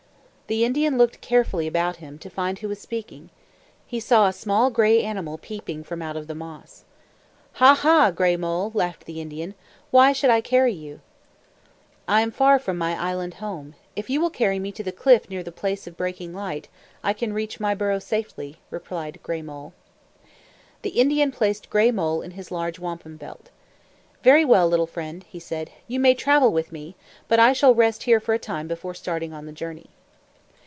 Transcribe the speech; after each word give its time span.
The 0.51 0.65
Indian 0.65 0.97
looked 0.97 1.21
carefully 1.21 1.65
about 1.65 1.95
him, 2.03 2.19
to 2.19 2.29
find 2.29 2.59
who 2.59 2.67
was 2.67 2.77
speaking. 2.77 3.29
He 3.87 4.01
saw 4.01 4.27
a 4.27 4.33
small, 4.33 4.69
gray 4.69 5.01
animal 5.01 5.37
peeping 5.37 5.85
from 5.85 6.01
out 6.01 6.17
of 6.17 6.27
the 6.27 6.35
moss. 6.35 6.83
"Ha, 7.53 7.73
ha, 7.73 8.11
Gray 8.11 8.35
Mole!" 8.35 8.69
laughed 8.73 9.05
the 9.05 9.21
Indian. 9.21 9.55
"Why 9.91 10.11
should 10.11 10.29
I 10.29 10.41
carry 10.41 10.73
you?" 10.73 10.99
"I 12.05 12.19
am 12.19 12.31
far 12.31 12.59
from 12.59 12.77
my 12.77 12.99
island 13.01 13.35
home. 13.35 13.75
If 13.95 14.09
you 14.09 14.19
will 14.19 14.29
carry 14.29 14.59
me 14.59 14.73
to 14.73 14.83
the 14.83 14.91
cliff 14.91 15.29
near 15.29 15.41
the 15.41 15.53
Place 15.53 15.87
of 15.87 15.95
Breaking 15.95 16.33
Light, 16.33 16.67
I 17.01 17.13
can 17.13 17.29
then 17.29 17.35
reach 17.35 17.61
my 17.61 17.73
burrow 17.73 17.99
safely," 17.99 18.57
replied 18.69 19.21
Gray 19.23 19.41
Mole. 19.41 19.71
The 20.81 20.99
Indian 20.99 21.31
placed 21.31 21.69
Gray 21.69 21.91
Mole 21.91 22.21
in 22.21 22.31
his 22.31 22.51
large 22.51 22.77
wampum 22.77 23.15
belt. 23.15 23.51
"Very 24.21 24.43
well, 24.43 24.67
little 24.67 24.85
friend," 24.85 25.23
he 25.29 25.39
said. 25.39 25.71
"You 25.87 26.01
may 26.01 26.13
travel 26.13 26.51
with 26.51 26.73
me, 26.73 26.97
but 27.29 27.39
I 27.39 27.53
shall 27.53 27.73
rest 27.73 28.03
here 28.03 28.19
for 28.19 28.33
a 28.33 28.37
time 28.39 28.67
before 28.67 28.93
starting 28.93 29.31
on 29.31 29.45
the 29.45 29.53
journey." 29.53 29.85